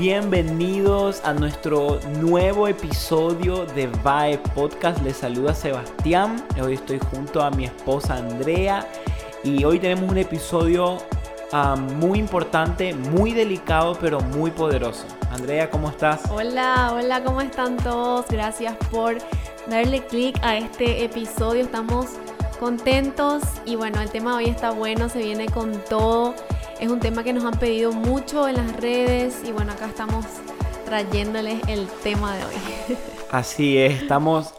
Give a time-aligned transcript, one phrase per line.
[0.00, 5.02] bienvenidos a nuestro nuevo episodio de VAE Podcast.
[5.02, 6.42] Les saluda Sebastián.
[6.58, 8.88] Hoy estoy junto a mi esposa Andrea
[9.44, 10.96] y hoy tenemos un episodio
[11.52, 15.04] ah, muy importante, muy delicado, pero muy poderoso.
[15.32, 16.22] Andrea, ¿cómo estás?
[16.30, 18.24] Hola, hola, ¿cómo están todos?
[18.30, 19.18] Gracias por
[19.66, 21.64] darle clic a este episodio.
[21.64, 22.06] Estamos
[22.58, 26.34] contentos y bueno, el tema de hoy está bueno, se viene con todo.
[26.80, 30.24] Es un tema que nos han pedido mucho en las redes y bueno, acá estamos
[30.86, 32.54] trayéndoles el tema de hoy.
[33.30, 34.54] Así es, estamos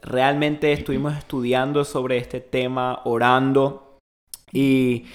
[0.00, 3.98] realmente estuvimos estudiando sobre este tema, orando
[4.52, 5.06] y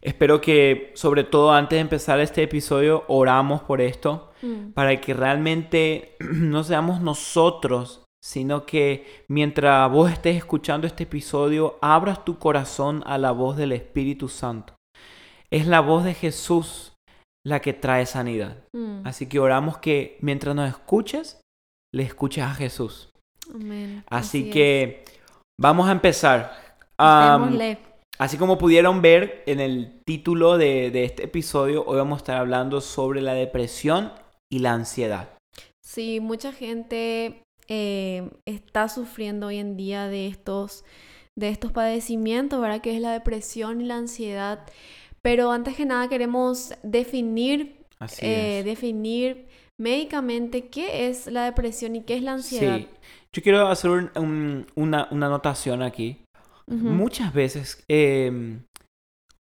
[0.00, 4.70] espero que sobre todo antes de empezar este episodio oramos por esto mm.
[4.70, 12.24] para que realmente no seamos nosotros sino que mientras vos estés escuchando este episodio, abras
[12.24, 14.77] tu corazón a la voz del Espíritu Santo.
[15.50, 16.94] Es la voz de Jesús
[17.46, 18.64] la que trae sanidad.
[18.72, 19.06] Mm.
[19.06, 21.40] Así que oramos que mientras nos escuches,
[21.94, 23.10] le escuches a Jesús.
[23.54, 24.04] Amén.
[24.08, 25.04] Así, que
[25.58, 26.76] vamos a empezar.
[26.98, 32.36] así como pudieron ver en el título de, de este episodio, hoy vamos a estar
[32.36, 34.12] hablando sobre la depresión
[34.50, 35.30] y la ansiedad.
[35.82, 40.84] Sí, mucha gente eh, está sufriendo hoy en día de estos,
[41.36, 42.80] de estos padecimientos, ¿verdad?
[42.80, 44.66] Que es la depresión y la ansiedad.
[45.28, 47.84] Pero antes que nada queremos definir,
[48.22, 49.46] eh, definir
[49.78, 52.78] médicamente qué es la depresión y qué es la ansiedad.
[52.78, 52.88] Sí.
[53.34, 56.24] Yo quiero hacer una, una, anotación aquí.
[56.66, 58.62] Muchas veces, em,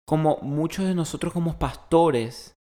[0.04, 2.54] como muchos de nosotros como pastores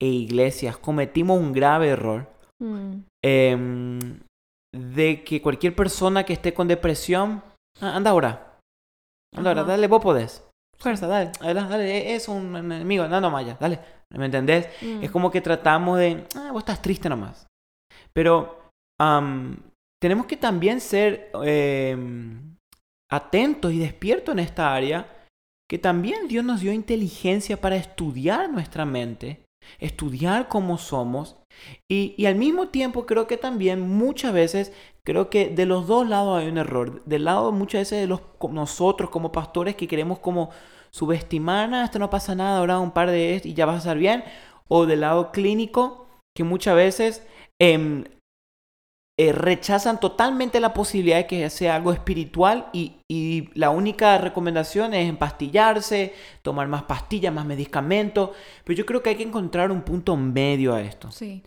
[0.00, 2.26] e iglesias, cometimos un grave error.
[2.58, 3.02] Mm.
[3.22, 4.20] Em,
[4.74, 7.42] de que cualquier persona que esté con depresión,
[7.82, 8.58] ah, anda ahora.
[9.36, 10.42] Anda ahora, dale, vos podés.
[10.82, 13.78] Fuerza, dale, dale, dale, es un enemigo, no, no, Maya, dale.
[14.10, 14.66] ¿Me entendés?
[14.82, 15.12] Es mm.
[15.12, 17.46] como que tratamos de, ah, vos estás triste nomás.
[18.12, 18.72] Pero
[20.00, 22.56] tenemos que también ser em,
[23.10, 25.06] atentos y despiertos en esta área,
[25.70, 29.44] que también Dios nos dio inteligencia para estudiar nuestra mente,
[29.78, 31.42] estudiar cómo somos
[31.88, 34.72] y, al mismo tiempo creo que también muchas veces,
[35.04, 37.04] creo que de los dos lados hay un error.
[37.04, 38.20] Del lado muchas veces de los,
[38.50, 40.50] nosotros como pastores que queremos como
[40.92, 43.98] subestimar, esto no pasa nada, ahora un par de esto y ya vas a estar
[43.98, 44.24] bien.
[44.68, 47.26] O del lado clínico, que muchas veces
[47.60, 48.04] em,
[49.18, 52.98] eh, rechazan totalmente la posibilidad de que sea algo espiritual y,
[53.54, 58.30] la única recomendación es empastillarse, tomar más pastillas, más medicamentos.
[58.64, 61.10] Pero yo creo que hay que encontrar un punto medio a esto.
[61.10, 61.42] Sí.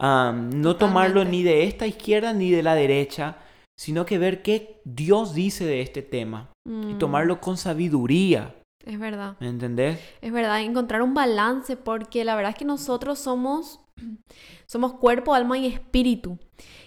[0.00, 3.38] no tomarlo ni de esta izquierda ni de la derecha,
[3.76, 6.98] sino que ver qué Dios dice de este tema y mm.
[6.98, 8.54] tomarlo con sabiduría.
[8.88, 9.36] Es verdad.
[9.38, 10.00] ¿Me entendés?
[10.22, 13.80] Es verdad, encontrar un balance porque la verdad es que nosotros somos,
[14.66, 16.38] somos cuerpo, alma y espíritu.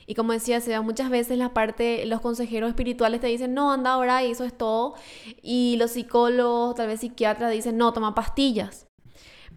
[0.08, 3.92] Y como decía Seba, muchas veces la parte, los consejeros espirituales te dicen, no, anda
[3.92, 4.96] ahora y eso es todo.
[5.44, 8.88] Y los psicólogos, tal vez psiquiatras, dicen, no, toma pastillas.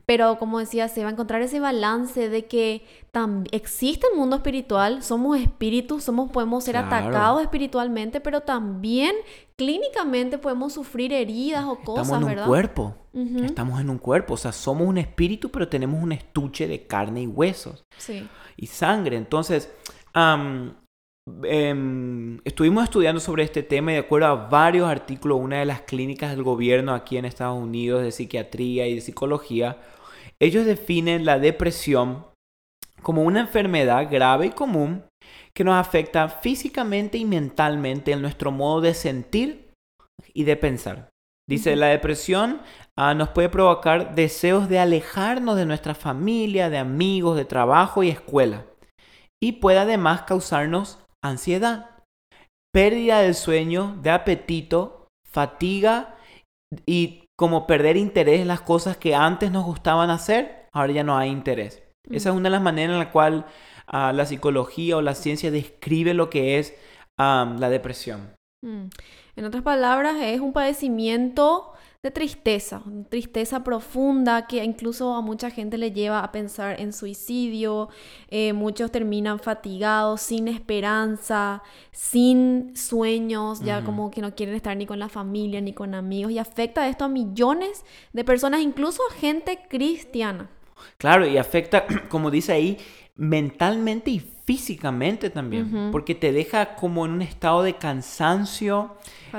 [0.06, 2.84] Pero como decía Seba, encontrar ese balance de que
[3.52, 9.14] existe el mundo espiritual, somos espíritus, somos, podemos ser atacados espiritualmente, pero también
[9.56, 12.94] clínicamente podemos sufrir heridas o cosas, Estamos en un cuerpo.
[13.14, 14.34] Estamos en un cuerpo.
[14.34, 17.84] O sea, somos un espíritu, pero tenemos un estuche de carne y huesos.
[17.96, 18.28] Sí.
[18.56, 19.16] Y sangre.
[19.16, 19.70] Entonces,
[21.42, 25.80] Em, estuvimos estudiando sobre este tema y de acuerdo a varios artículos, una de las
[25.80, 29.78] clínicas del gobierno aquí en Estados Unidos de psiquiatría y de psicología,
[30.44, 32.26] ellos definen la depresión
[33.02, 35.04] como una enfermedad grave y común
[35.54, 39.72] que nos afecta físicamente y mentalmente en nuestro modo de sentir
[40.32, 41.10] y de pensar.
[41.48, 42.62] Dice, la depresión
[42.96, 48.08] ah, nos puede provocar deseos de alejarnos de nuestra familia, de amigos, de trabajo y
[48.08, 48.64] escuela
[49.44, 51.90] y puede además causarnos ansiedad,
[52.72, 56.16] pérdida del sueño, de apetito, fatiga
[56.86, 61.16] y como perder interés en las cosas que antes nos gustaban hacer, ahora ya no
[61.16, 61.82] hay interés.
[62.10, 63.46] Esa es una de las maneras en la cual
[63.86, 66.74] ah, la psicología o la ciencia describe lo que es
[67.16, 68.34] la depresión.
[68.62, 68.86] Mm.
[69.36, 71.73] En otras palabras, es un padecimiento
[72.04, 77.88] de tristeza, tristeza profunda que incluso a mucha gente le lleva a pensar en suicidio,
[78.28, 81.62] eh, muchos terminan fatigados, sin esperanza,
[81.92, 86.30] sin sueños, ya como que no quieren estar ni con la familia ni con amigos.
[86.30, 90.50] Y afecta esto a millones de personas, incluso a gente cristiana.
[90.98, 92.76] Claro, y afecta, como dice ahí,
[93.16, 98.96] mentalmente y físicamente también, porque te deja como en un estado de cansancio,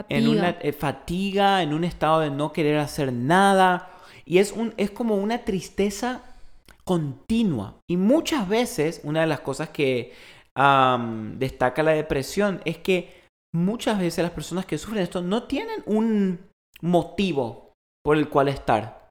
[0.09, 3.91] en una eh, fatiga, en un estado de no querer hacer nada,
[4.25, 6.23] y es, un, es como una tristeza
[6.83, 7.75] continua.
[7.87, 10.13] Y muchas veces, una de las cosas que
[11.37, 16.39] destaca la depresión es que muchas veces las personas que sufren esto no tienen un
[16.81, 17.73] motivo
[18.03, 19.09] por el cual estar.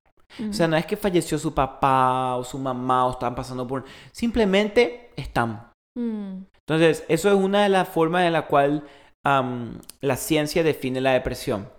[0.49, 3.85] O sea, no es que falleció su papá o su mamá o están pasando por...
[4.11, 5.71] Simplemente están.
[5.95, 6.45] Mm.
[6.61, 8.85] Entonces, eso es una de las formas en la cual
[9.25, 11.71] la ciencia define la depresión.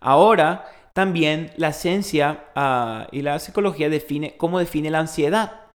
[0.00, 0.64] Ahora,
[0.94, 5.66] también la ciencia ah, y la psicología define cómo define la ansiedad.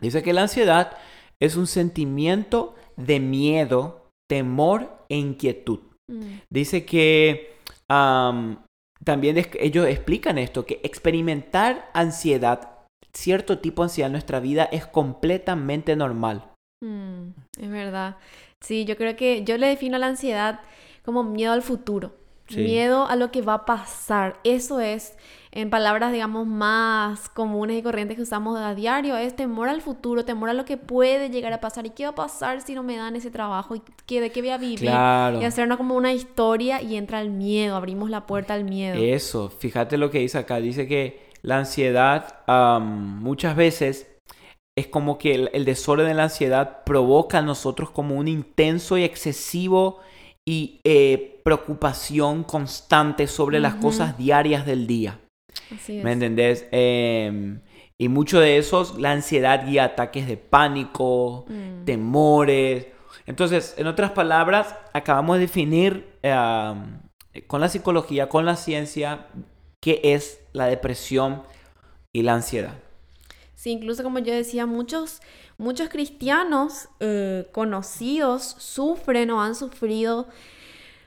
[0.00, 0.98] Dice que la ansiedad
[1.40, 5.80] es un sentimiento de miedo, temor e inquietud.
[6.08, 6.40] Mm.
[6.50, 7.56] Dice que
[7.88, 12.78] también ellos explican esto, que experimentar ansiedad,
[13.14, 16.49] cierto tipo de ansiedad en nuestra vida es completamente normal.
[16.80, 17.28] Mm,
[17.58, 18.16] es verdad.
[18.60, 20.60] Sí, yo creo que yo le defino la ansiedad
[21.04, 22.12] como miedo al futuro.
[22.56, 24.40] Miedo a lo que va a pasar.
[24.42, 25.16] Eso es,
[25.52, 30.24] en palabras, digamos, más comunes y corrientes que usamos a diario, es temor al futuro,
[30.24, 31.86] temor a lo que puede llegar a pasar.
[31.86, 33.76] ¿Y qué va a pasar si no me dan ese trabajo?
[33.76, 34.82] ¿Y qué, de qué voy a vivir?
[34.82, 39.00] Y hacernos como una historia y entra el miedo, abrimos la puerta al miedo.
[39.00, 40.56] Eso, fíjate lo que dice acá.
[40.56, 42.40] Dice que la ansiedad
[42.80, 44.09] muchas veces
[44.76, 49.04] es como que el, desorden de la ansiedad provoca a nosotros como un intenso y
[49.04, 50.00] excesivo
[50.46, 55.20] y eh, preocupación constante sobre las cosas diarias del día.
[55.88, 56.66] ¿Me entendés?
[56.70, 57.60] Em,
[57.98, 61.84] y mucho de esos, la ansiedad guía ataques de pánico, mm.
[61.84, 62.86] temores.
[63.26, 66.18] Entonces, en otras palabras, acabamos de definir
[67.46, 69.26] con la psicología, con la ciencia,
[69.80, 71.42] qué es la depresión
[72.12, 72.74] y la ansiedad.
[73.60, 75.20] Sí, incluso como yo decía, muchos,
[75.58, 80.28] muchos cristianos eh, conocidos sufren o han sufrido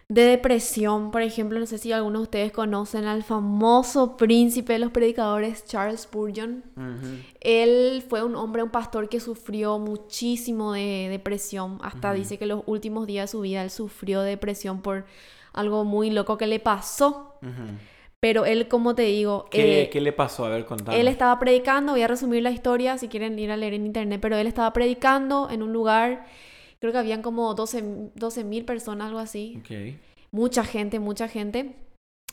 [0.07, 1.09] de depresión.
[1.09, 5.65] Por ejemplo, no sé si algunos de ustedes conocen al famoso príncipe de los predicadores,
[5.65, 6.63] Charles Spurgeon.
[7.39, 11.79] Él fue un hombre, un pastor que sufrió muchísimo de depresión.
[11.81, 15.07] Hasta dice que los últimos días de su vida él sufrió depresión por
[15.53, 17.33] algo muy loco que le pasó.
[18.23, 19.47] Pero él, como te digo...
[19.51, 20.45] ¿Qué, eh, le pasó?
[20.45, 20.97] A ver, contame.
[20.97, 24.21] Él estaba predicando, voy a resumir la historia si quieren ir a leer en internet,
[24.21, 26.25] pero él estaba predicando en un lugar,
[26.79, 27.83] creo que habían como 12
[28.45, 29.57] mil personas, algo así.
[29.59, 29.99] Okay.
[30.31, 31.75] Mucha gente, mucha gente.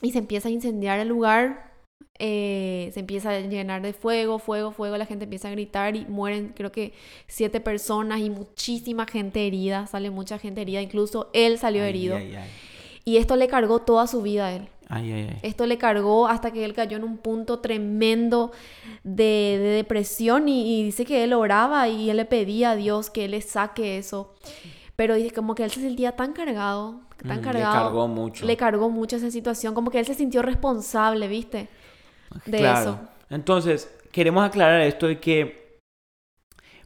[0.01, 1.73] Y se empieza a incendiar el lugar,
[2.19, 6.05] eh, se empieza a llenar de fuego, fuego, fuego, la gente empieza a gritar y
[6.05, 6.93] mueren creo que
[7.27, 12.17] siete personas y muchísima gente herida, sale mucha gente herida, incluso él salió herido.
[13.03, 14.69] Y esto le cargó toda su vida a él.
[15.41, 18.51] Esto le cargó hasta que él cayó en un punto tremendo
[19.03, 23.31] de, depresión y, dice que él oraba y él le pedía a Dios que él
[23.31, 24.33] le saque eso.
[24.97, 27.73] Pero dice como que él se sentía tan cargado, tan mm, cargado.
[27.73, 28.45] Le cargó mucho.
[28.45, 31.69] Le cargó mucho esa situación, como que él se sintió responsable, ¿viste?
[32.45, 32.99] De eso.
[33.29, 35.79] Entonces, queremos aclarar esto de que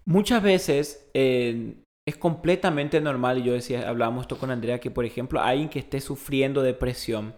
[0.05, 1.73] muchas veces eh,
[2.07, 5.79] es completamente normal, y yo decía, hablábamos esto con Andrea, que por ejemplo, alguien que
[5.79, 7.33] esté sufriendo depresión,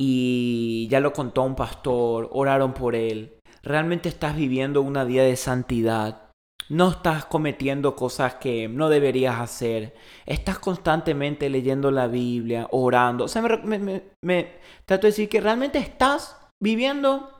[0.00, 3.40] y ya lo contó un pastor, oraron por él.
[3.62, 6.30] Realmente estás viviendo una vida de santidad.
[6.68, 9.94] No estás cometiendo cosas que no deberías hacer.
[10.24, 13.24] Estás constantemente leyendo la Biblia, orando.
[13.24, 14.52] O sea, me,
[14.84, 17.30] trato de decir que realmente estás viviendo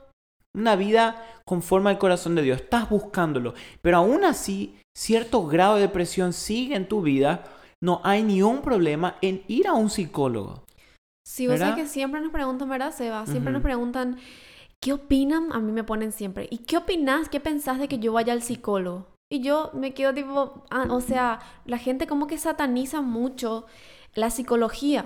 [0.53, 2.59] una vida conforme al corazón de Dios.
[2.59, 3.53] Estás buscándolo.
[3.81, 7.43] Pero aún así, cierto grado de depresión sigue en tu vida.
[7.81, 10.65] No hay ni un problema en ir a un psicólogo.
[11.29, 13.23] Sí, vos sabés que siempre nos preguntan, ¿verdad, Seba?
[13.27, 14.17] Siempre nos preguntan,
[14.79, 15.53] ¿qué opinan?
[15.53, 16.47] A mí me ponen siempre.
[16.49, 17.29] ¿Y qué opinas?
[17.29, 19.05] ¿Qué pensás de que yo vaya al psicólogo?
[19.29, 23.67] Y yo me quedo tipo, ah, o sea, la gente como que sataniza mucho
[24.15, 25.05] la psicología.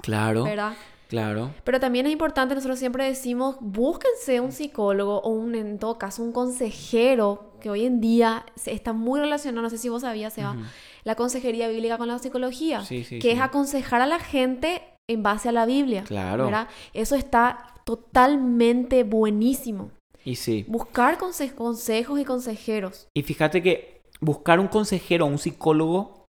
[0.00, 0.44] Claro.
[0.44, 0.74] ¿Verdad?
[1.08, 1.52] Claro.
[1.64, 6.22] Pero también es importante, nosotros siempre decimos, búsquense un psicólogo o un, en todo caso,
[6.22, 10.56] un consejero, que hoy en día está muy relacionado, no sé si vos sabías, Seba,
[11.02, 15.22] la consejería bíblica con la psicología, sí, sí, que es aconsejar a la gente en
[15.22, 16.04] base a la Biblia.
[16.04, 16.50] Claro.
[16.92, 19.90] Eso está totalmente buenísimo.
[20.24, 20.64] Y sí.
[20.68, 23.08] Buscar consejos y consejeros.
[23.14, 26.24] Y fíjate que buscar un consejero o un psicólogo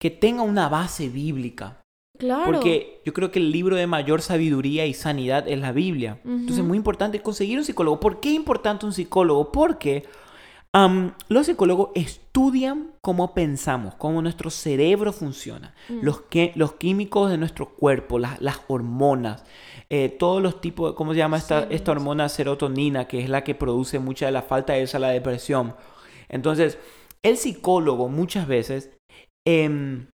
[0.00, 1.80] que tenga una base bíblica.
[2.16, 2.44] Claro.
[2.44, 6.20] Porque yo creo que el libro de mayor sabiduría y sanidad es la Biblia.
[6.24, 7.98] Entonces es muy importante conseguir un psicólogo.
[7.98, 9.50] ¿Por qué es importante un psicólogo?
[9.50, 10.04] Porque
[11.28, 15.98] los psicólogos estudian cómo pensamos, cómo nuestro cerebro funciona, mm.
[16.02, 19.44] los, que, los químicos de nuestro cuerpo, las, las hormonas,
[19.88, 23.54] eh, todos los tipos, ¿cómo se llama esta, esta hormona serotonina, que es la que
[23.54, 25.76] produce mucha de la falta de esa, la depresión?
[26.28, 26.78] Entonces,
[27.22, 28.90] el psicólogo muchas veces
[29.46, 30.08] em,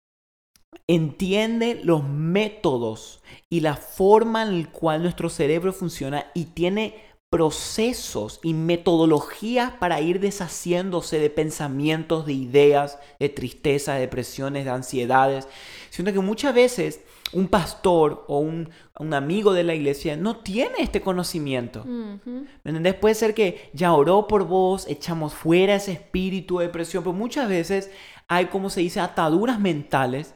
[0.86, 8.40] entiende los métodos y la forma en la cual nuestro cerebro funciona y tiene procesos
[8.42, 15.46] y metodologías para ir deshaciéndose de pensamientos, de ideas, de tristeza, de depresiones, de ansiedades.
[15.90, 17.00] Siento que muchas veces
[17.32, 18.70] un pastor o un,
[19.14, 21.84] amigo de la iglesia no tiene este conocimiento.
[21.84, 22.94] ¿Me entendés?
[22.94, 27.48] Puede ser que ya oró por vos, echamos fuera ese espíritu de depresión, pero muchas
[27.48, 27.90] veces
[28.28, 30.34] hay, como se dice, ataduras mentales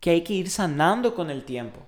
[0.00, 1.86] que hay que ir sanando con el tiempo.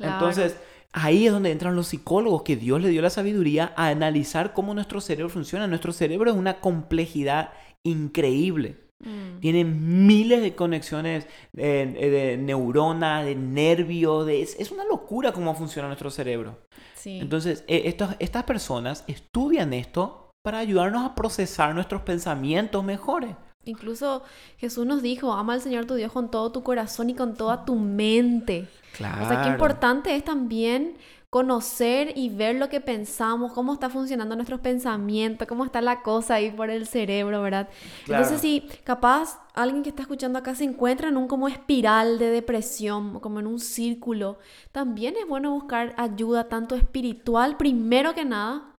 [0.00, 0.56] Entonces,
[0.92, 4.74] ahí es donde entran los psicólogos, que Dios le dio la sabiduría a analizar cómo
[4.74, 5.66] nuestro cerebro funciona.
[5.66, 7.52] Nuestro cerebro es una complejidad
[7.82, 8.88] increíble.
[9.00, 9.40] Mm.
[9.40, 11.26] Tienen miles de conexiones
[11.56, 14.28] eh, de neuronas, de nervios.
[14.28, 16.58] es, una locura cómo funciona nuestro cerebro.
[17.04, 23.34] Entonces, eh, estas personas estudian esto para ayudarnos a procesar nuestros pensamientos mejores.
[23.68, 24.22] Incluso
[24.58, 27.64] Jesús nos dijo, ama al Señor tu Dios con todo tu corazón y con toda
[27.64, 28.68] tu mente.
[28.96, 29.24] Claro.
[29.24, 30.96] O sea, qué importante es también
[31.30, 36.34] conocer y ver lo que pensamos, cómo está funcionando nuestros pensamientos, cómo está la cosa
[36.34, 37.68] ahí por el cerebro, ¿verdad?
[38.06, 42.30] Entonces, si capaz alguien que está escuchando acá se encuentra en un como espiral de
[42.30, 44.38] depresión, como en un círculo,
[44.72, 48.72] también es bueno buscar ayuda tanto espiritual, primero que nada,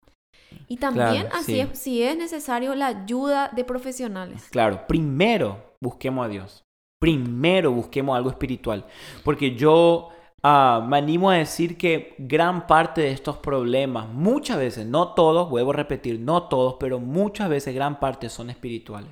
[0.69, 4.49] y también así es, si es necesario la ayuda de profesionales.
[4.51, 6.65] Claro, primero busquemos a Dios.
[7.01, 8.85] Primero busquemos algo espiritual.
[9.25, 10.11] Porque yo
[10.43, 15.49] ah, me animo a decir que gran parte de estos problemas, muchas veces, no todos,
[15.49, 19.11] vuelvo a repetir, no todos, pero muchas veces gran parte son espirituales.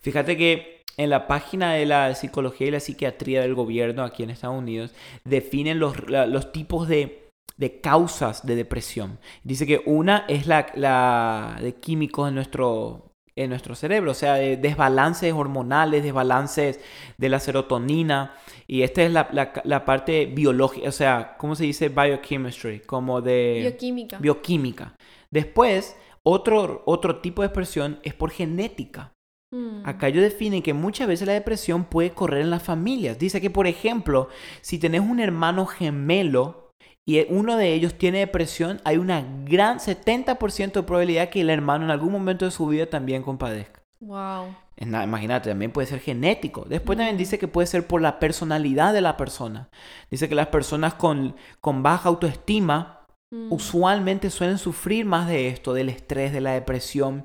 [0.00, 4.30] Fíjate que en la página de la psicología y la psiquiatría del gobierno aquí en
[4.30, 4.92] Estados Unidos
[5.24, 7.27] definen los tipos de
[7.58, 9.18] de causas de depresión.
[9.42, 14.56] Dice que una es la, de químicos en nuestro, en nuestro cerebro, o sea, de
[14.56, 16.80] desbalances hormonales, desbalances
[17.18, 18.34] de la serotonina.
[18.68, 22.80] Y esta es la, parte biológica, o sea, ¿cómo se dice biochemistry?
[22.80, 23.58] Como de...
[23.62, 24.18] Bioquímica.
[24.18, 24.96] Bioquímica.
[25.30, 29.12] Después, otro, otro tipo de depresión es por genética.
[29.50, 29.80] Mm.
[29.84, 33.18] Acá ellos definen que muchas veces la depresión puede correr en las familias.
[33.18, 34.28] Dice que, por ejemplo,
[34.60, 36.67] si tenés un hermano gemelo,
[37.08, 41.86] y uno de ellos tiene depresión, hay una gran 70% de probabilidad que el hermano
[41.86, 43.80] en algún momento de su vida también compadezca.
[44.00, 44.54] Wow.
[44.76, 46.66] Imagínate, también puede ser genético.
[46.68, 49.70] Después también dice que puede ser por la personalidad de la persona.
[50.10, 53.54] Dice que las personas con, con baja autoestima mm.
[53.54, 57.24] usualmente suelen sufrir más de esto, del estrés, de la depresión,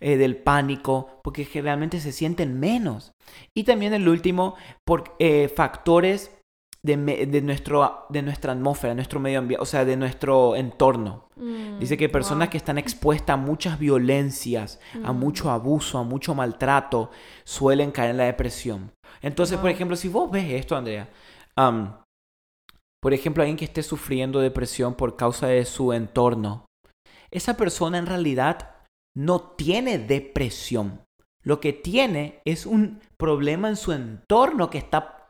[0.00, 3.14] eh, del pánico, porque generalmente se sienten menos.
[3.54, 6.30] Y también el último, por eh, factores
[6.84, 6.96] de,
[7.42, 11.28] nuestro, de nuestra atmósfera, nuestro medio ambiente, o sea, de nuestro entorno.
[11.36, 15.18] Mm, Dice que personas que están expuestas a muchas violencias, a mm.
[15.18, 17.10] mucho abuso, a mucho maltrato,
[17.44, 18.90] suelen caer en la depresión.
[19.20, 21.08] Entonces, por ejemplo, si vos ves esto, Andrea,
[23.00, 26.66] por ejemplo, alguien que esté sufriendo depresión por causa de su entorno,
[27.30, 28.76] esa persona en realidad
[29.16, 31.02] no tiene depresión.
[31.44, 35.21] Lo que tiene es un problema en su entorno que está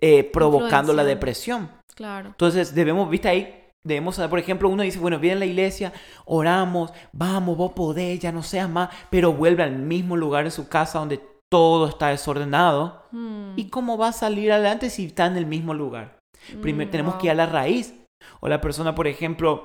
[0.00, 1.70] eh, provocando la depresión.
[1.94, 2.28] Claro.
[2.28, 5.92] Entonces debemos, viste ahí, debemos saber, por ejemplo, uno dice, bueno, viene a la iglesia,
[6.24, 10.68] oramos, vamos, vos podés, ya no seas más, pero vuelve al mismo lugar en su
[10.68, 13.04] casa donde todo está desordenado.
[13.10, 13.52] Hmm.
[13.56, 16.18] ¿Y cómo va a salir adelante si está en el mismo lugar?
[16.62, 17.94] Primero mm, tenemos que ir a la raíz.
[18.40, 19.64] O la persona, por ejemplo,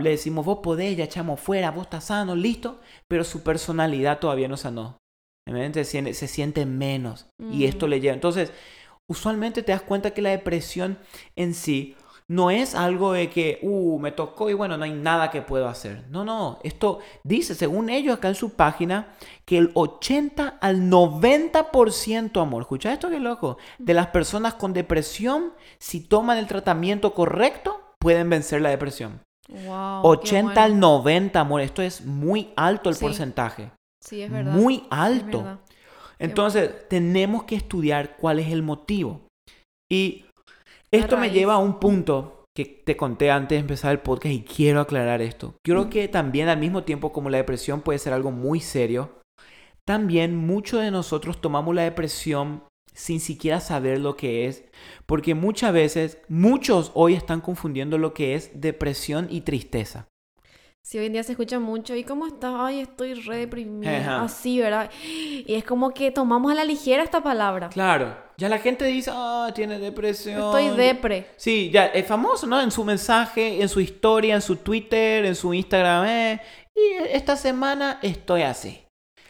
[0.00, 4.48] le decimos, vos podés, ya echamos fuera, vos estás sano, listo, pero su personalidad todavía
[4.48, 4.98] no sanó.
[5.46, 7.28] Se, se siente menos.
[7.50, 7.90] Y esto mm.
[7.90, 8.14] le lleva.
[8.14, 8.52] Entonces,
[9.08, 10.98] usualmente te das cuenta que la depresión
[11.34, 11.96] en sí
[12.28, 15.66] no es algo de que, uh, me tocó y bueno, no hay nada que puedo
[15.66, 16.04] hacer.
[16.10, 19.14] No, no, esto dice, según ellos acá en su página,
[19.46, 25.54] que el 80 al 90%, amor, escucha esto que loco, de las personas con depresión,
[25.78, 29.22] si toman el tratamiento correcto, pueden vencer la depresión.
[29.48, 33.70] Wow, 80 al 90, amor, esto es muy alto el porcentaje.
[34.00, 34.52] Sí, es verdad.
[34.52, 35.58] Muy alto.
[36.18, 39.22] Entonces, tenemos que estudiar cuál es el motivo.
[39.90, 40.26] Y
[40.90, 44.42] esto me lleva a un punto que te conté antes de empezar el podcast y
[44.42, 45.54] quiero aclarar esto.
[45.64, 49.20] Creo que también al mismo tiempo como la depresión puede ser algo muy serio,
[49.86, 54.64] también muchos de nosotros tomamos la depresión sin siquiera saber lo que es,
[55.06, 60.08] porque muchas veces, muchos hoy están confundiendo lo que es depresión y tristeza.
[60.82, 62.54] Si hoy en día se escucha mucho, ¿y cómo estás?
[62.56, 64.22] Ay, estoy re deprimida.
[64.22, 64.90] Así, ¿verdad?
[65.04, 67.68] Y es como que tomamos a la ligera esta palabra.
[67.68, 68.16] Claro.
[68.38, 70.36] Ya la gente dice, ah, tiene depresión.
[70.36, 71.26] Estoy depre.
[71.36, 72.60] Sí, ya es famoso, ¿no?
[72.60, 76.06] En su mensaje, en su historia, en su Twitter, en su Instagram.
[76.06, 76.40] Eh,
[76.74, 78.80] y esta semana estoy así.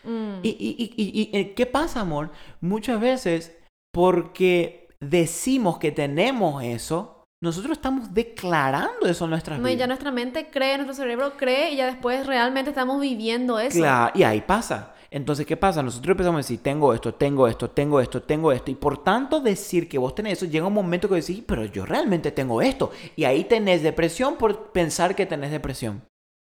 [0.04, 0.40] Mm.
[0.42, 2.30] Y, y, y, y, ¿qué pasa, amor?
[2.60, 3.56] Muchas veces,
[3.92, 9.80] porque decimos que tenemos eso, nosotros estamos declarando eso en nuestras No, y vidas.
[9.80, 13.78] ya nuestra mente cree, nuestro cerebro cree y ya después realmente estamos viviendo eso.
[13.78, 14.94] Claro, y ahí pasa.
[15.10, 15.82] Entonces, ¿qué pasa?
[15.82, 18.70] Nosotros empezamos a decir, tengo esto, tengo esto, tengo esto, tengo esto.
[18.70, 21.86] Y por tanto decir que vos tenés eso, llega un momento que decís, pero yo
[21.86, 22.90] realmente tengo esto.
[23.16, 26.02] Y ahí tenés depresión por pensar que tenés depresión.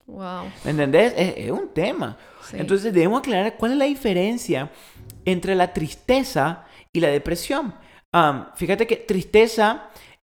[0.06, 0.44] Wow.
[0.64, 1.12] ¿Me entendés?
[1.16, 2.16] Es, es un tema.
[2.44, 2.56] Sí.
[2.58, 4.70] Entonces debemos aclarar cuál es la diferencia
[5.24, 7.74] entre la tristeza y la depresión.
[8.54, 9.90] Fíjate que tristeza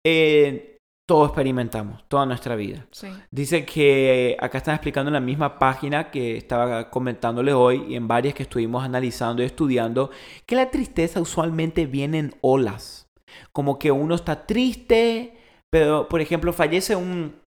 [0.05, 2.87] eh, todos experimentamos, toda nuestra vida.
[2.93, 3.09] Sí.
[3.31, 8.07] Dice que acá están explicando en la misma página que estaba comentándole hoy y en
[8.07, 10.11] varias que estuvimos analizando y estudiando,
[10.47, 13.09] que la tristeza usualmente viene en olas.
[13.53, 15.37] Como que uno está triste,
[15.69, 17.41] pero por ejemplo fallece un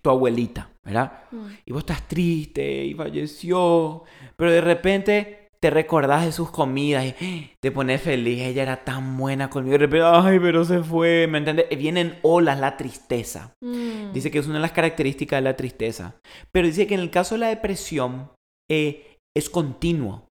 [0.00, 1.24] tu abuelita, ¿verdad?
[1.30, 1.46] Mm.
[1.66, 4.04] Y vos estás triste y falleció,
[4.36, 7.56] pero de repente te recordás de sus comidas y ¡ah!
[7.60, 11.26] te pones feliz, ella era tan buena conmigo, y de repente, ay, pero se fue,
[11.28, 11.66] ¿me entiendes?
[11.76, 13.54] Vienen olas la tristeza.
[13.60, 14.12] Mm.
[14.12, 16.16] Dice que es una de las características de la tristeza.
[16.52, 18.30] Pero dice que en el caso de la depresión
[18.70, 20.28] eh, es continuo.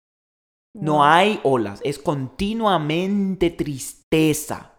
[0.75, 1.03] No Wow.
[1.03, 4.77] hay olas, es continuamente tristeza.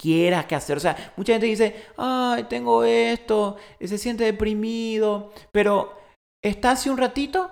[0.00, 0.76] Quiera que hacer.
[0.76, 5.96] O sea, mucha gente dice, ay, tengo esto, se siente deprimido, pero
[6.44, 7.50] está hace un ratito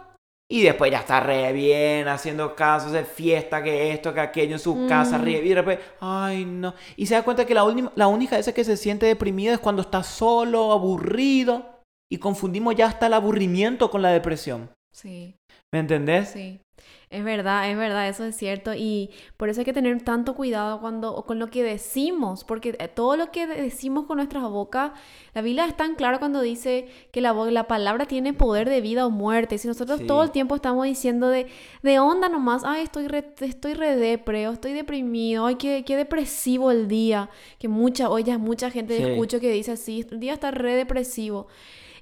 [0.48, 4.58] y después ya está re bien, haciendo caso, hace fiesta, que esto, que aquello en
[4.60, 5.22] su casa, Mm.
[5.24, 6.74] re bien, y de repente, ay, no.
[6.96, 7.64] Y se da cuenta que la,
[7.96, 11.80] la única vez que se siente deprimido es cuando está solo, aburrido,
[12.12, 14.70] y confundimos ya hasta el aburrimiento con la depresión.
[14.94, 15.34] Sí.
[15.74, 16.28] ¿Me entendés?
[16.28, 16.60] Sí,
[17.08, 18.74] es verdad, es verdad, eso es cierto.
[18.74, 22.88] Y por eso hay que tener tanto cuidado cuando, con lo que decimos, porque eh,
[22.88, 24.90] todo lo que decimos con nuestras bocas,
[25.32, 29.06] la Biblia es tan clara cuando dice que la, la palabra tiene poder de vida
[29.06, 29.56] o muerte.
[29.58, 30.06] Si nosotros Sí.
[30.06, 31.46] todo el tiempo estamos diciendo de,
[31.82, 35.96] de onda nomás, ay, estoy re, estoy re depre, o estoy deprimido, ay, qué, qué
[35.96, 39.02] depresivo el día, que mucha, hoy ya mucha gente Sí.
[39.04, 41.46] escucho que dice así, el día está re depresivo.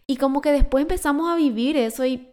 [0.07, 2.29] Y como que después empezamos a vivir eso y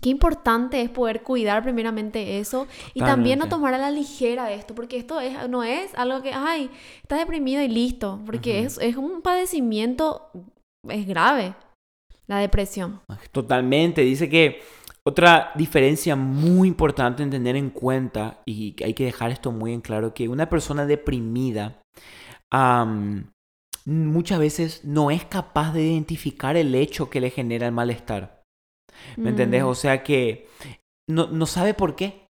[0.00, 3.48] Qué importante es poder cuidar primeramente eso y también no Totalmente.
[3.48, 6.70] tomar a la ligera esto, porque esto es, no es algo que, ay,
[7.02, 10.30] estás deprimido y listo, porque es, es un padecimiento,
[10.88, 11.54] es grave,
[12.26, 13.00] la depresión.
[13.32, 14.00] Totalmente.
[14.02, 14.62] Dice que
[15.04, 19.80] otra diferencia muy importante en tener en cuenta, y hay que dejar esto muy en
[19.80, 21.82] claro, que una persona deprimida
[22.50, 23.32] am,
[23.84, 28.41] muchas veces no es capaz de identificar el hecho que le genera el malestar.
[29.16, 29.62] ¿Me entendés?
[29.62, 30.48] Mm, O sea que
[31.08, 32.28] no, no sabe por qué,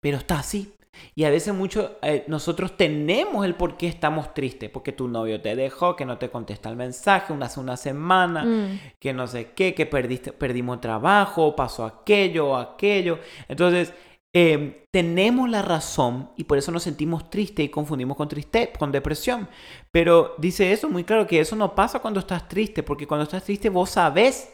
[0.00, 0.72] pero está así.
[1.14, 5.42] Y a veces mucho, eh, nosotros tenemos el por qué estamos tristes, porque tu novio
[5.42, 9.26] te dejó, que no te contesta el mensaje una, hace una semana, mm, que no
[9.26, 13.18] sé qué, que perdiste, perdimos trabajo, pasó aquello, aquello.
[13.48, 13.92] Entonces,
[14.34, 18.92] eh, tenemos la razón y por eso nos sentimos tristes y confundimos con triste, con
[18.92, 19.48] depresión.
[19.92, 23.44] Pero dice eso muy claro, que eso no pasa cuando estás triste, porque cuando estás
[23.44, 24.52] triste vos sabés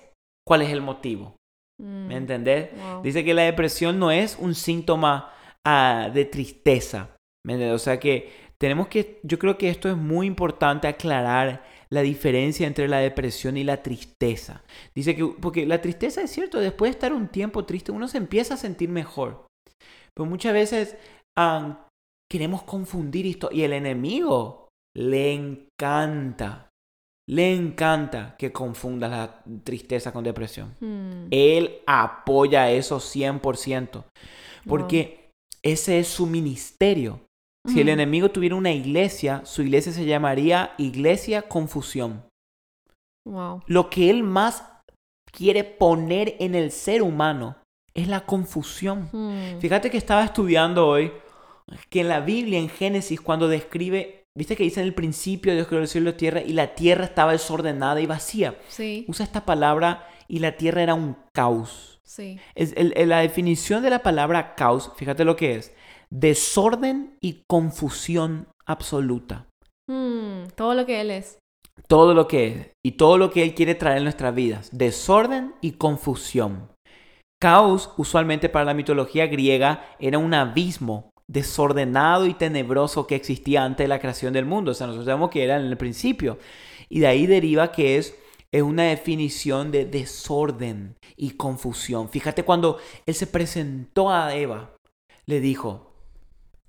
[0.52, 1.34] cuál es el motivo.
[1.82, 2.68] mm, ¿Me entendés?
[2.76, 3.02] wow.
[3.02, 5.32] Dice que la depresión no es un síntoma
[5.64, 7.16] ah, de tristeza.
[7.46, 7.74] ¿me entendés?
[7.74, 12.66] O sea que tenemos que, yo creo que esto es muy importante aclarar la diferencia
[12.66, 14.62] entre la depresión y la tristeza.
[14.94, 18.18] Dice que, porque la tristeza es cierto, después de estar un tiempo triste, uno se
[18.18, 19.46] empieza a sentir mejor.
[20.14, 20.98] Pero muchas veces
[21.38, 21.88] ah,
[22.30, 26.68] queremos confundir esto y el enemigo le encanta,
[27.28, 30.74] le encanta que confundas la tristeza con depresión.
[30.80, 34.04] Mm, Él apoya eso 100%.
[34.66, 35.30] Porque
[35.62, 37.20] ese es su ministerio.
[37.68, 37.92] Si el Ujú.
[37.94, 42.24] enemigo tuviera una iglesia, su iglesia se llamaría Iglesia Confusión.
[43.24, 43.62] wow.
[43.66, 44.64] Lo que él más
[45.30, 47.56] quiere poner en el ser humano
[47.94, 49.08] es la confusión.
[49.12, 51.12] Mm, Fíjate que estaba estudiando hoy
[51.88, 55.66] que en la Biblia, en Génesis, cuando describe, viste que dice en el principio Dios
[55.68, 58.58] creó el cielo y la tierra y la tierra estaba desordenada y vacía.
[58.68, 62.00] Sí, Usa esta palabra y la tierra era un caos.
[62.04, 62.38] sí.
[62.54, 65.74] Es el- la definición de la palabra caos, fíjate lo que es.
[66.10, 69.46] Desorden y confusión absoluta.
[69.90, 71.38] Mm, todo lo que él es.
[71.88, 74.68] Todo lo que es y todo lo que Él quiere traer en nuestras vidas.
[74.72, 76.70] Desorden y confusión.
[77.40, 83.84] Caos, usualmente para la mitología griega, era un abismo desordenado y tenebroso que existía antes
[83.84, 84.72] de la creación del mundo.
[84.72, 86.38] O sea, nosotros sabemos que era en el principio.
[86.88, 88.14] Y de ahí deriva que es,
[88.52, 92.08] es una definición de desorden y confusión.
[92.08, 94.76] Fíjate cuando Él se presentó a Eva,
[95.26, 95.92] le dijo,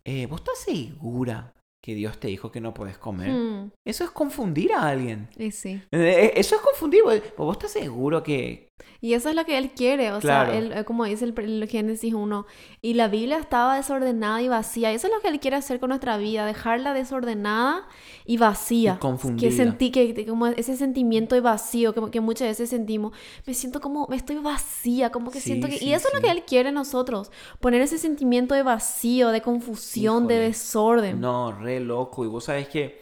[0.05, 3.31] eh, ¿vos estás segura que Dios te dijo que no puedes comer?
[3.31, 5.27] Mm, Eso es confundir a alguien.
[5.37, 5.81] y sí.
[5.91, 7.03] Eh, Eso es confundir.
[7.37, 8.69] ¿Vos estás seguro que,
[9.03, 12.13] Y eso es lo que él quiere, o sea, él, eh, como dice el, Génesis
[12.13, 12.45] 1,
[12.81, 14.93] y la Biblia estaba desordenada y vacía.
[14.93, 17.85] Eso es lo que él quiere hacer con nuestra vida, dejarla desordenada
[18.25, 18.99] y vacía.
[18.99, 19.49] confundida.
[19.49, 23.11] Que sentí que, como ese sentimiento de vacío que, que, muchas veces sentimos,
[23.45, 25.83] me siento como, me estoy vacía, como que siento que...
[25.83, 29.41] y eso es lo que él quiere en nosotros, poner ese sentimiento de vacío, de
[29.41, 31.19] confusión, de desorden.
[31.19, 32.23] No, re loco.
[32.23, 33.01] Y vos sabes que...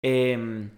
[0.00, 0.70] Em,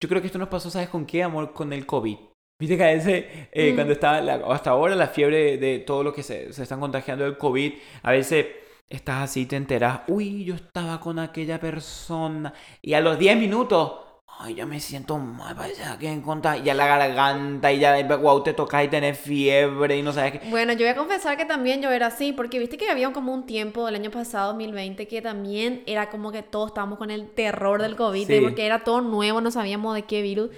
[0.00, 1.54] yo creo que esto nos pasó, ¿sabes con qué, amor?
[1.54, 2.27] Con el COVID.
[2.60, 6.24] Viste que a veces, eh, cuando está, hasta ahora la fiebre de todo lo que
[6.24, 8.46] se, se están contagiando del COVID, a veces
[8.90, 13.92] estás así, te enteras, uy, yo estaba con aquella persona, y a los 10 minutos,
[14.40, 18.54] ay, ya me siento mal, vaya, que encontrar, ya la garganta, y ya, wow, te
[18.54, 20.50] toca y tenés fiebre, y no sabes qué.
[20.50, 23.32] Bueno, yo voy a confesar que también yo era así, porque viste que había como
[23.32, 27.30] un tiempo, el año pasado, 2020, que también era como que todos estábamos con el
[27.30, 30.50] terror del COVID, porque era todo nuevo, no sabíamos de qué virus.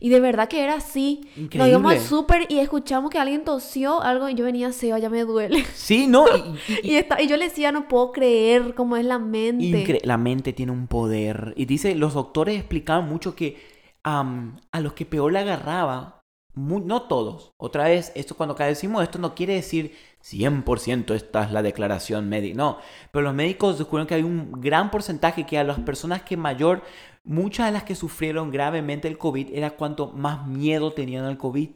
[0.00, 1.22] Y de verdad que era así.
[1.36, 1.58] Increíble.
[1.58, 5.10] Nos íbamos al súper y escuchamos que alguien tosió algo y yo venía, Seba, ya
[5.10, 5.64] me duele.
[5.74, 6.26] Sí, no.
[6.82, 10.00] Y, y, yo le decía, no puedo creer cómo es la mente.
[10.04, 11.54] la mente tiene un poder.
[11.56, 13.56] Y dice, los doctores explicaban mucho que
[14.04, 16.22] a los que peor le agarraba,
[16.54, 21.52] no todos, otra vez, esto cuando cada decimos esto no quiere decir 100% esta es
[21.52, 22.78] la declaración médica, no,
[23.10, 26.82] pero los médicos descubrieron que hay un gran porcentaje que a las personas que mayor
[27.26, 31.70] muchas de las que sufrieron gravemente el COVID era cuanto más miedo tenían al COVID.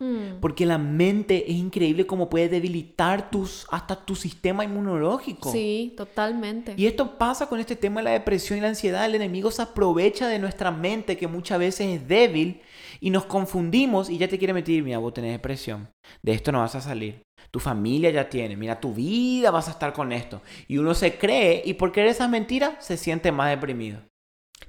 [0.00, 0.40] Hmm.
[0.40, 5.52] Porque la mente es increíble como puede debilitar tus, hasta tu sistema inmunológico.
[5.52, 6.74] Sí, totalmente.
[6.76, 9.04] Y esto pasa con este tema de la depresión y la ansiedad.
[9.04, 12.60] El enemigo se aprovecha de nuestra mente que muchas veces es débil
[12.98, 15.88] y nos confundimos y ya te quiere meter, mira, vos tenés depresión.
[16.22, 17.22] De esto no vas a salir.
[17.52, 20.42] Tu familia ya tiene, mira, tu vida vas a estar con esto.
[20.66, 24.00] Y uno se cree y por creer esas mentiras se siente más deprimido.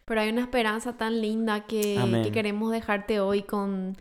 [0.07, 3.97] Pero hay una esperanza tan linda que, queremos dejarte hoy con,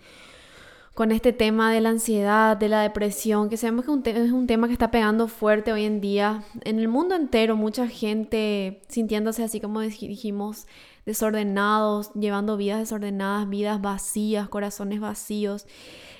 [0.92, 4.66] con este tema de la ansiedad, de la depresión, que sabemos que es un tema
[4.66, 6.44] que está pegando fuerte hoy en día.
[6.64, 10.66] En el mundo entero, mucha gente sintiéndose así como dijimos,
[11.06, 15.64] desordenados, llevando vidas desordenadas, vidas vacías, corazones vacíos.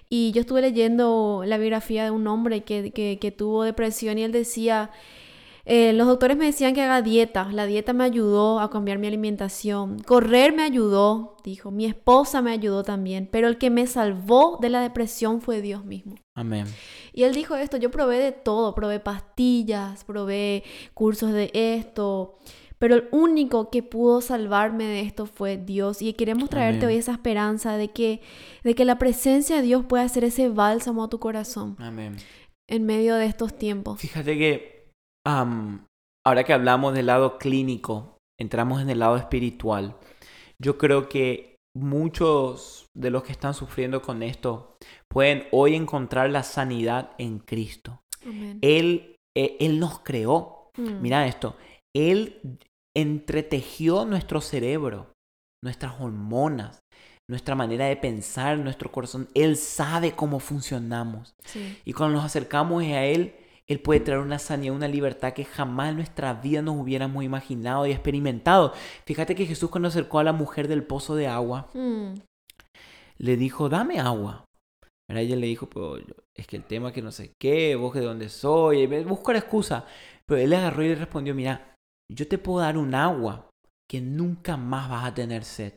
[0.09, 4.23] Y yo estuve leyendo la biografía de un hombre que, que, que tuvo depresión y
[4.23, 4.91] él decía
[5.67, 7.49] eh, los doctores me decían que haga dieta.
[7.51, 9.99] La dieta me ayudó a cambiar mi alimentación.
[10.01, 11.71] Correr me ayudó, dijo.
[11.71, 13.29] Mi esposa me ayudó también.
[13.31, 16.17] Pero el que me salvó de la depresión fue Dios mismo.
[16.35, 16.67] Amén.
[17.13, 22.39] Y él dijo esto, yo probé de todo, probé pastillas, probé cursos de esto,
[22.79, 26.03] pero el único que pudo salvarme de esto fue Dios.
[26.03, 28.21] Y queremos traerte hoy esa esperanza de que,
[28.65, 31.77] de que la presencia de Dios pueda hacer ese bálsamo a tu corazón.
[31.79, 32.17] Amén.
[32.67, 34.01] En medio de estos tiempos.
[34.01, 34.74] Fíjate que
[35.27, 39.97] ahora que hablamos del lado clínico, entramos en el lado espiritual.
[40.63, 44.77] Yo creo que muchos de los que están sufriendo con esto
[45.11, 48.01] pueden hoy encontrar la sanidad en Cristo.
[48.63, 50.71] Él, eh, él nos creó.
[50.77, 51.03] Mm.
[51.03, 51.57] Mira esto.
[51.95, 52.59] Él
[52.97, 55.13] entretejió nuestro cerebro,
[55.63, 56.81] nuestras hormonas,
[57.29, 59.29] nuestra manera de pensar, nuestro corazón.
[59.35, 61.35] Él sabe cómo funcionamos.
[61.85, 63.35] Y cuando nos acercamos a Él,
[63.67, 67.87] él puede traer una sanidad, una libertad que jamás en nuestra vida nos hubiéramos imaginado
[67.87, 68.73] y experimentado.
[69.07, 72.15] Fíjate que Jesús cuando acercó a la mujer del pozo de agua, mm.
[73.19, 74.45] le dijo, dame agua.
[75.09, 75.99] Ahora ella le dijo, pero
[76.35, 79.87] es que el tema que no sé qué, vos de dónde soy, busco la excusa.
[80.27, 81.75] Pero él le agarró y le respondió, mira,
[82.11, 83.51] yo te puedo dar un agua
[83.87, 85.75] que nunca más vas a tener sed.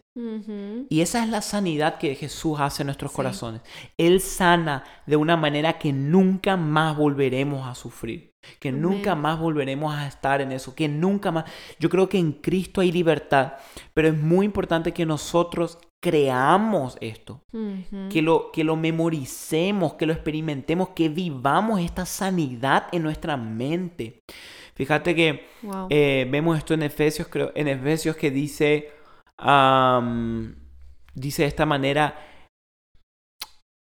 [0.89, 3.61] Y esa es la sanidad que Jesús hace en nuestros corazones.
[3.97, 9.93] Él sana de una manera que nunca más volveremos a sufrir, que nunca más volveremos
[9.93, 11.45] a estar en eso, que nunca más...
[11.79, 13.53] Yo creo que en Cristo hay libertad,
[13.93, 17.43] pero es muy importante que nosotros creamos esto,
[18.09, 24.23] que, lo, que lo memoricemos, que lo experimentemos, que vivamos esta sanidad en nuestra mente.
[24.77, 25.47] Fíjate que
[25.89, 28.91] eh, vemos esto en Efesios, creo, en Efesios que dice,
[31.15, 32.15] dice de esta manera,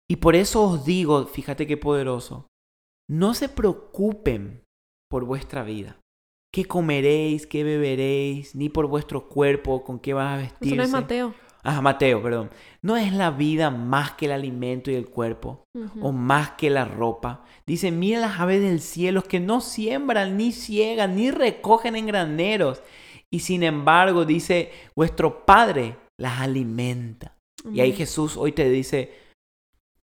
[0.09, 2.47] y por eso os digo, fíjate qué poderoso,
[3.07, 4.63] no se preocupen
[5.07, 5.99] por vuestra vida.
[6.51, 7.45] ¿Qué comeréis?
[7.45, 8.55] ¿Qué beberéis?
[8.55, 10.65] Ni por vuestro cuerpo, con qué vas a vestirse.
[10.65, 11.35] Eso no es Mateo.
[11.63, 12.49] Ah, Mateo, perdón.
[12.81, 15.63] No es la vida más que el alimento y el cuerpo,
[16.01, 17.43] o más que la ropa.
[17.67, 22.81] Dice, mira las aves del cielo que no siembran, ni ciegan, ni recogen en graneros.
[23.29, 27.37] Y sin embargo, dice, vuestro Padre las alimenta.
[27.71, 29.13] Y ahí Jesús hoy te dice,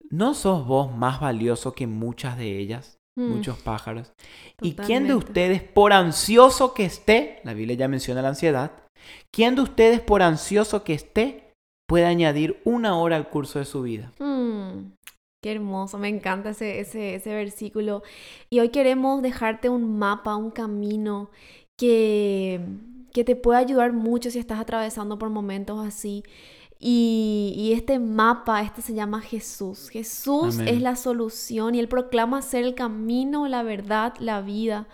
[0.10, 2.98] ¿no sos vos más valioso que muchas de ellas?
[3.16, 3.30] Mm.
[3.30, 4.14] Muchos pájaros.
[4.62, 8.72] ¿Y quién de ustedes, por ansioso que esté, la Biblia ya menciona la ansiedad,
[9.32, 11.54] ¿Quién de ustedes, por ansioso que esté,
[11.88, 14.12] puede añadir una hora al curso de su vida?
[14.20, 14.94] Hmm.
[15.42, 18.02] Qué hermoso, me encanta ese, ese, ese versículo.
[18.50, 21.32] Y hoy queremos dejarte un mapa, un camino
[21.78, 22.62] que,
[23.12, 26.24] que te pueda ayudar mucho si estás atravesando por momentos así.
[26.80, 29.90] Y, y, este mapa, este se llama Jesús.
[29.90, 34.88] Jesús es la solución y Él proclama ser el camino, la verdad, la vida,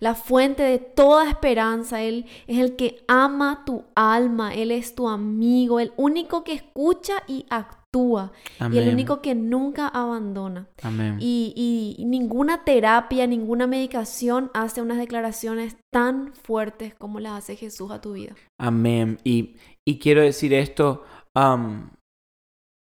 [0.00, 2.02] la fuente de toda esperanza.
[2.02, 7.22] Él es el que ama tu alma, Él es tu amigo, el único que escucha
[7.26, 7.84] y actúa
[8.72, 10.68] y el único que nunca abandona.
[11.20, 18.00] Y, ninguna terapia, ninguna medicación hace unas declaraciones tan fuertes como las hace Jesús a
[18.00, 18.34] tu vida.
[18.58, 19.18] Amén.
[19.24, 19.56] Y,
[20.00, 21.04] quiero decir esto,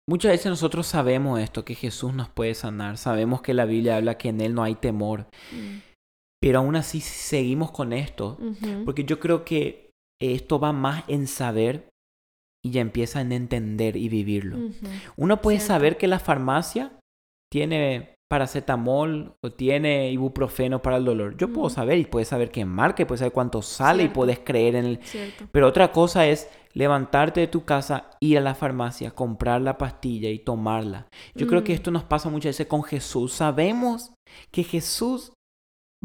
[0.09, 4.19] muchas veces nosotros sabemos esto, que Jesús nos puede sanar, sabemos que la Biblia habla
[4.19, 5.88] que en Él no hay temor, mm.
[6.41, 8.39] Pero aún así seguimos con esto,
[8.85, 11.89] porque yo creo que esto va más en saber
[12.65, 14.57] y ya empiezan a entender y vivirlo.
[15.17, 16.93] Uno puede saber que la farmacia
[17.51, 21.37] tiene paracetamol o tiene ibuprofeno para el dolor.
[21.39, 24.39] Yo puedo saber y puedes saber qué marca, y puedes saber cuánto sale y puedes
[24.41, 25.01] creer en el...
[25.51, 30.29] Pero otra cosa es levantarte de tu casa, ir a la farmacia, comprar la pastilla
[30.29, 31.09] y tomarla.
[31.35, 31.77] Yo creo que mm.
[31.77, 33.33] esto nos pasa muchas veces con Jesús.
[33.33, 34.13] Sabemos
[34.51, 35.33] que Jesús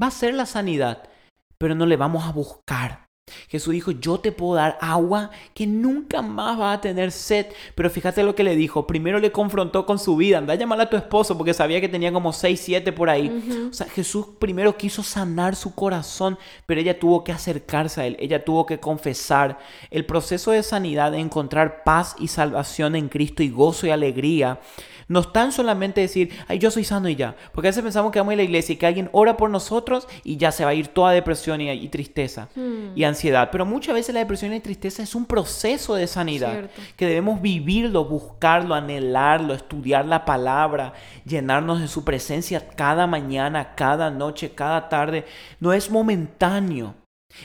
[0.01, 1.09] va a ser la sanidad,
[1.57, 3.03] pero no le vamos a buscar.
[3.47, 7.47] Jesús dijo, yo te puedo dar agua que nunca más va a tener sed.
[7.75, 8.85] Pero fíjate lo que le dijo.
[8.85, 10.39] Primero le confrontó con su vida.
[10.39, 13.69] Anda a llamar a tu esposo porque sabía que tenía como 6, 7 por ahí.
[13.69, 18.17] O sea, Jesús primero quiso sanar su corazón, pero ella tuvo que acercarse a él.
[18.19, 19.57] Ella tuvo que confesar.
[19.89, 24.59] El proceso de sanidad, de encontrar paz y salvación en Cristo y gozo y alegría
[25.07, 27.35] no es tan solamente decir, ay, yo soy sano y ya.
[27.51, 30.07] Porque a veces pensamos que vamos a la iglesia y que alguien ora por nosotros
[30.23, 33.05] y ya se va a ir toda depresión y, tristeza y hmm.
[33.05, 33.49] ansiedad.
[33.51, 38.05] Pero muchas veces la depresión y tristeza es un proceso de sanidad que debemos vivirlo,
[38.05, 40.93] buscarlo, anhelarlo, estudiar la palabra,
[41.25, 45.25] llenarnos de su presencia cada mañana, cada noche, cada tarde.
[45.59, 46.95] No es momentáneo.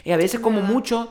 [0.04, 1.10] Y a veces como mucho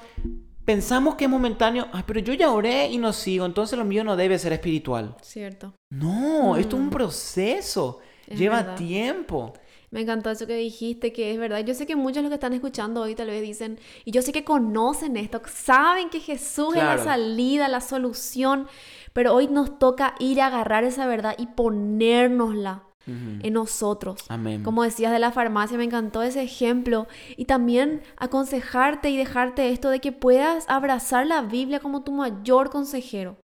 [0.68, 4.04] pensamos que es momentáneo, ah, pero yo ya oré y no sigo, entonces lo mío
[4.04, 5.16] no debe ser espiritual.
[5.22, 5.74] Cierto.
[5.90, 6.92] No, esto es un mm.
[6.92, 9.54] proceso, lleva tiempo.
[9.92, 11.64] Me encantó eso que dijiste, que es verdad.
[11.64, 14.22] Yo sé que muchos de los que están escuchando hoy tal vez dicen, y yo
[14.22, 18.68] sé que conocen esto, saben que Jesús es la salida, la solución,
[19.14, 24.26] pero hoy nos toca ir a agarrar esa verdad y ponérnosla en nosotros.
[24.64, 27.08] Como decías de la farmacia, me encantó ese ejemplo.
[27.36, 32.70] Y también aconsejarte y dejarte esto de que puedas abrazar la Biblia como tu mayor
[32.70, 33.38] consejero.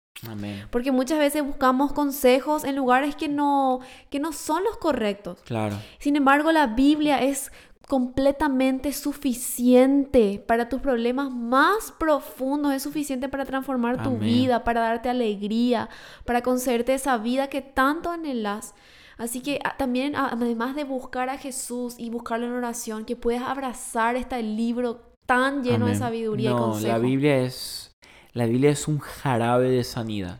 [0.69, 5.39] Porque muchas veces buscamos consejos en lugares que no, que no son los correctos.
[5.43, 5.75] Claro.
[5.99, 7.51] Sin embargo, la Biblia es
[7.87, 15.09] completamente suficiente para tus problemas más profundos, es suficiente para transformar tu vida, para darte
[15.09, 15.89] alegría,
[16.25, 18.73] para concederte esa vida que tanto anhelas.
[19.17, 23.15] Así que ah, también, ah, además de buscar a Jesús y buscarlo en oración, que
[23.15, 26.91] puedas abrazar este libro tan lleno de sabiduría y consejo.
[26.91, 27.95] La Biblia es,
[28.33, 30.39] la Biblia es un jarabe de sanidad.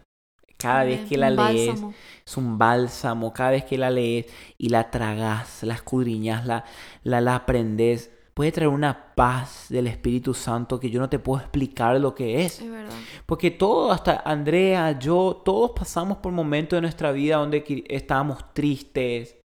[0.57, 1.83] Cada vez que la lees
[2.25, 3.33] es un bálsamo.
[3.33, 6.63] Cada vez que la lees y la tragas, la escudriñas, la,
[7.03, 11.39] la, la aprendes, puede traer una paz del Espíritu Santo que yo no te puedo
[11.41, 12.61] explicar lo que es.
[12.61, 12.93] Es verdad.
[13.25, 19.37] Porque todos, hasta Andrea, yo, todos pasamos por momentos de nuestra vida donde estábamos tristes,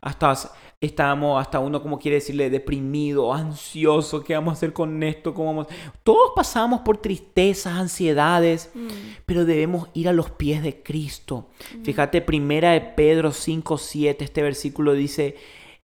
[0.00, 0.34] hasta
[0.82, 5.32] estábamos, hasta uno como quiere decirle, deprimido, ansioso, ¿qué vamos a hacer con esto?
[5.32, 5.68] ¿Cómo vamos?
[6.02, 8.88] Todos pasamos por tristezas, ansiedades, mm.
[9.24, 11.50] pero debemos ir a los pies de Cristo.
[11.78, 11.84] Mm.
[11.84, 15.36] Fíjate, primera de Pedro 5, 7, este versículo dice,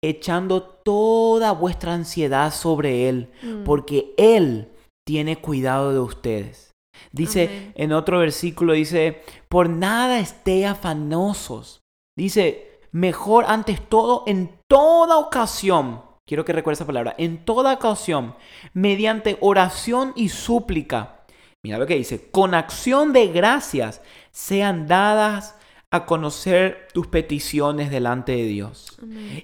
[0.03, 3.63] echando toda vuestra ansiedad sobre Él, mm.
[3.63, 4.69] porque Él
[5.07, 6.71] tiene cuidado de ustedes.
[7.11, 11.81] Dice en otro versículo, dice, por nada esté afanosos.
[12.17, 18.35] Dice, mejor antes todo, en toda ocasión, quiero que recuerde esa palabra, en toda ocasión,
[18.73, 21.25] mediante oración y súplica.
[21.63, 25.55] Mira lo que dice, con acción de gracias sean dadas
[25.93, 28.97] a conocer tus peticiones delante de Dios.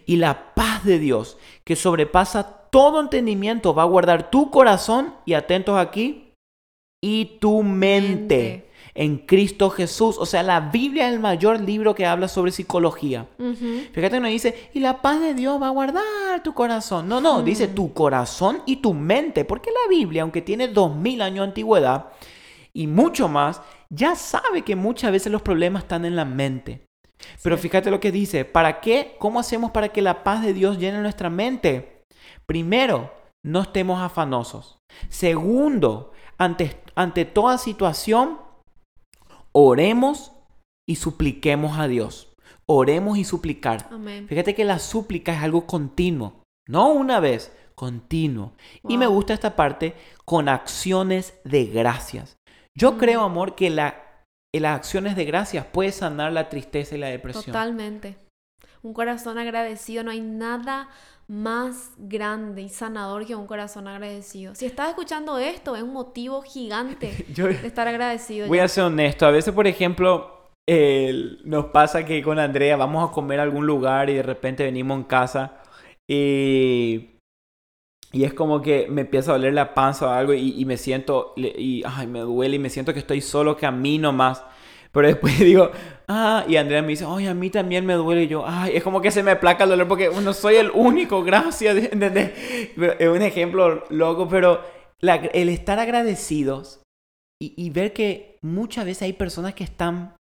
[0.08, 5.34] Y la paz de Dios, que sobrepasa todo entendimiento, va a guardar tu corazón, y
[5.34, 6.34] atentos aquí,
[7.02, 8.72] y tu mente.
[8.96, 10.18] En Cristo Jesús.
[10.18, 13.28] O sea, la Biblia es el mayor libro que habla sobre psicología.
[13.38, 17.08] Fíjate que no dice, y la paz de Dios va a guardar tu corazón.
[17.08, 19.46] No, no, dice tu corazón y tu mente.
[19.46, 22.08] Porque la Biblia, aunque tiene dos mil años de antigüedad
[22.74, 26.86] y mucho más, ya sabe que muchas veces los problemas están en la mente.
[27.44, 29.16] Pero fíjate lo que dice, ¿para qué?
[29.20, 32.06] ¿Cómo hacemos para que la paz de Dios llene nuestra mente?
[32.46, 34.78] Primero, no estemos afanosos.
[35.10, 38.40] Segundo, ante, ante toda situación,
[39.52, 40.32] oremos
[40.88, 42.26] y supliquemos a Dios.
[42.72, 43.90] oremos y suplicar.
[43.92, 44.28] Amén.
[44.28, 48.54] Fíjate que la súplica es algo continuo, no una vez, continuo.
[48.88, 52.38] Y me gusta esta parte con acciones de gracias.
[52.78, 57.08] Yo creo, amor, que la, las acciones de gracias puede sanar la tristeza y la
[57.08, 57.46] depresión.
[57.46, 58.18] Totalmente.
[58.82, 60.90] Un corazón agradecido, no hay nada
[61.28, 64.56] más grande y sanador que un corazón agradecido.
[64.56, 68.48] Si estás escuchando esto, es un motivo gigante Yo de estar agradecido.
[68.48, 68.64] voy ya.
[68.64, 69.28] a ser honesto.
[69.28, 70.50] A veces, por ejemplo,
[71.44, 74.98] nos pasa que con Andrea vamos a comer a algún lugar y de repente venimos
[74.98, 75.62] en casa
[76.10, 77.19] y,
[78.12, 81.34] y es como que me empieza a doler la panza o algo y, me siento,
[81.36, 84.44] y ay, me duele y me siento que estoy solo, que a mí nomás.
[84.92, 85.72] Pero después digo,
[86.08, 88.24] ah, y Andrea me dice, ay, a mí también me duele.
[88.24, 90.72] Y yo, ay, es como que se me placa el dolor porque no soy el
[90.74, 94.62] único, gracias, Es un ejemplo loco, pero
[95.02, 96.82] el estar agradecidos
[97.42, 100.16] y ver que muchas veces hay personas que están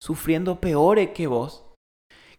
[0.00, 1.71] sufriendo peores que vos.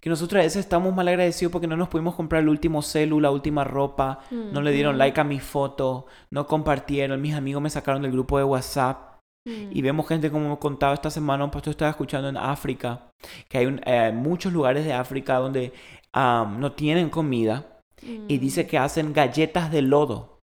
[0.04, 3.22] Que nosotros a veces estamos mal agradecidos porque no nos pudimos comprar el último celu,
[3.22, 7.64] la última ropa, no le dieron Mm, like a mi foto, no compartieron, mis amigos
[7.64, 9.22] me sacaron del grupo de WhatsApp.
[9.48, 13.12] mm, Y vemos gente, como me contaba esta semana, un pastor estaba escuchando en África,
[13.48, 15.72] que hay un- eh, muchos lugares de África donde
[16.14, 18.40] no tienen comida y mm.
[18.42, 20.40] dice que hacen galletas de lodo,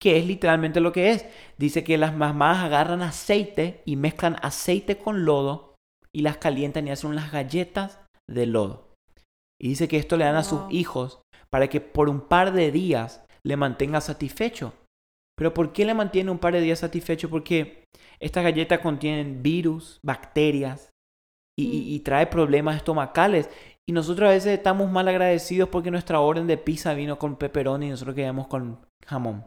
[0.00, 1.24] que es literalmente lo que es.
[1.56, 5.76] Dice que las mamás agarran aceite y mezclan aceite con lodo
[6.12, 8.00] y las calientan y hacen unas galletas
[8.34, 8.94] de lodo.
[9.60, 12.72] Y dice que esto le dan a sus hijos para que por un par de
[12.72, 14.72] días le mantenga satisfecho.
[15.36, 17.30] Pero ¿por qué le mantiene un par de días satisfecho?
[17.30, 17.84] Porque
[18.20, 20.90] estas galletas contienen virus, bacterias
[21.58, 21.70] y, Mm.
[21.94, 23.48] y trae problemas estomacales.
[23.88, 27.86] Y nosotros a veces estamos mal agradecidos porque nuestra orden de pizza vino con pepperoni
[27.86, 29.44] y nosotros quedamos con jamón.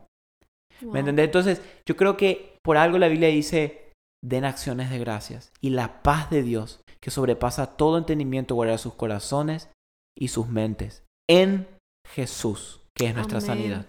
[0.81, 0.91] Wow.
[0.93, 1.25] ¿Me entendés?
[1.25, 3.91] Entonces, yo creo que por algo la Biblia dice,
[4.23, 5.51] den acciones de gracias.
[5.61, 9.69] Y la paz de Dios, que sobrepasa todo entendimiento, guardará sus corazones
[10.17, 11.67] y sus mentes en
[12.15, 13.47] Jesús, que es nuestra Amén.
[13.47, 13.85] sanidad.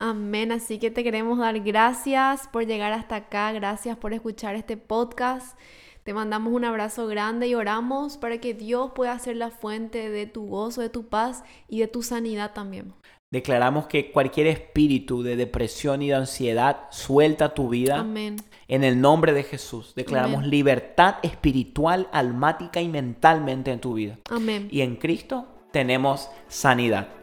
[0.00, 4.76] Amén, así que te queremos dar gracias por llegar hasta acá, gracias por escuchar este
[4.76, 5.56] podcast.
[6.02, 10.26] Te mandamos un abrazo grande y oramos para que Dios pueda ser la fuente de
[10.26, 12.92] tu gozo, de tu paz y de tu sanidad también.
[13.30, 18.36] Declaramos que cualquier espíritu de depresión y de ansiedad suelta tu vida Amén.
[18.68, 19.92] en el nombre de Jesús.
[19.94, 20.50] Declaramos Amén.
[20.50, 24.18] libertad espiritual, almática y mentalmente en tu vida.
[24.30, 24.68] Amén.
[24.70, 27.17] Y en Cristo tenemos sanidad.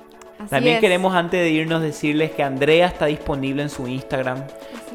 [0.45, 0.81] Así También es.
[0.81, 4.43] queremos antes de irnos decirles que Andrea está disponible en su Instagram.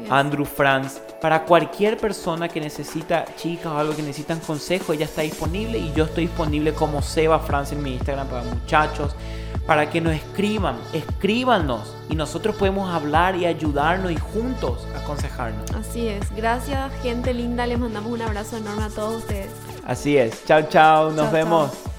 [0.09, 5.21] Andrew Franz, para cualquier persona que necesita, chicas o algo que necesitan consejo, ella está
[5.21, 9.15] disponible y yo estoy disponible como Seba Franz en mi Instagram para muchachos,
[9.67, 15.69] para que nos escriban, escríbanos y nosotros podemos hablar y ayudarnos y juntos aconsejarnos.
[15.71, 16.35] Así es.
[16.35, 17.67] Gracias, gente linda.
[17.67, 19.49] Les mandamos un abrazo enorme a todos ustedes.
[19.85, 21.90] Así es, chao chao, nos vemos.